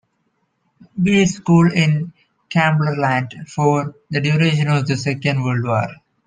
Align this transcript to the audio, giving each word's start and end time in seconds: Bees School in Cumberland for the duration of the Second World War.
Bees 0.99 1.35
School 1.35 1.71
in 1.71 2.11
Cumberland 2.49 3.35
for 3.47 3.93
the 4.09 4.19
duration 4.19 4.67
of 4.67 4.87
the 4.87 4.97
Second 4.97 5.43
World 5.43 5.63
War. 5.63 5.89